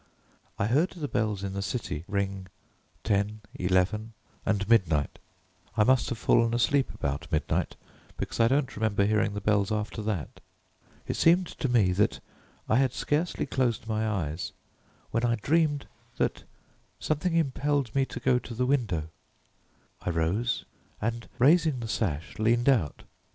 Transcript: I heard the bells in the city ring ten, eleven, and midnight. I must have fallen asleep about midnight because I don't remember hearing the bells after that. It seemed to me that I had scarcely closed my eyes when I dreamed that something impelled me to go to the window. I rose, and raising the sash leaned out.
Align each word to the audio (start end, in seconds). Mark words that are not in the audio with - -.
I 0.57 0.65
heard 0.65 0.89
the 0.89 1.07
bells 1.07 1.43
in 1.43 1.53
the 1.53 1.61
city 1.61 2.05
ring 2.07 2.47
ten, 3.03 3.41
eleven, 3.53 4.13
and 4.47 4.67
midnight. 4.67 5.19
I 5.77 5.83
must 5.83 6.09
have 6.09 6.17
fallen 6.17 6.55
asleep 6.55 6.91
about 6.95 7.31
midnight 7.31 7.75
because 8.17 8.39
I 8.39 8.47
don't 8.47 8.75
remember 8.75 9.05
hearing 9.05 9.35
the 9.35 9.41
bells 9.41 9.71
after 9.71 10.01
that. 10.01 10.41
It 11.05 11.17
seemed 11.17 11.45
to 11.49 11.69
me 11.69 11.91
that 11.91 12.19
I 12.67 12.77
had 12.77 12.93
scarcely 12.93 13.45
closed 13.45 13.85
my 13.87 14.09
eyes 14.09 14.53
when 15.11 15.23
I 15.23 15.35
dreamed 15.35 15.85
that 16.17 16.45
something 16.99 17.35
impelled 17.35 17.93
me 17.93 18.05
to 18.07 18.19
go 18.19 18.39
to 18.39 18.55
the 18.55 18.65
window. 18.65 19.09
I 20.01 20.09
rose, 20.09 20.65
and 20.99 21.29
raising 21.37 21.79
the 21.79 21.87
sash 21.87 22.39
leaned 22.39 22.69
out. 22.69 23.03